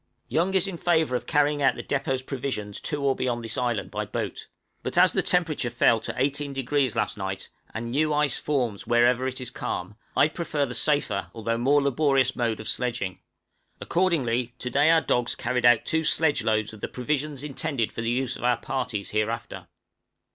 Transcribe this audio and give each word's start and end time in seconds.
Young 0.29 0.55
is 0.55 0.67
in 0.67 0.77
favor 0.77 1.15
of 1.15 1.27
carrying 1.27 1.61
out 1.61 1.75
the 1.75 1.83
depôt 1.83 2.25
provisions 2.25 2.81
to 2.81 3.03
or 3.03 3.15
beyond 3.15 3.43
this 3.43 3.55
island 3.55 3.91
by 3.91 4.03
boat; 4.03 4.47
but 4.81 4.97
as 4.97 5.13
the 5.13 5.21
temperature 5.21 5.69
fell 5.69 5.99
to 5.99 6.11
18° 6.13 6.95
last 6.95 7.17
night, 7.19 7.51
and 7.71 7.91
new 7.91 8.11
ice 8.11 8.39
forms 8.39 8.87
wherever 8.87 9.27
it 9.27 9.39
is 9.39 9.51
calm, 9.51 9.95
I 10.17 10.27
prefer 10.27 10.65
the 10.65 10.73
safer, 10.73 11.29
although 11.35 11.59
more 11.59 11.83
laborious 11.83 12.35
mode 12.35 12.59
of 12.59 12.67
sledging; 12.67 13.19
accordingly 13.79 14.55
to 14.57 14.71
day 14.71 14.89
our 14.89 15.01
dogs 15.01 15.35
carried 15.35 15.67
out 15.67 15.85
two 15.85 16.03
sledge 16.03 16.43
loads 16.43 16.73
of 16.73 16.81
the 16.81 16.87
provisions 16.87 17.43
intended 17.43 17.91
for 17.91 18.01
the 18.01 18.09
use 18.09 18.35
of 18.35 18.43
our 18.43 18.57
parties 18.57 19.11
hereafter. 19.11 19.67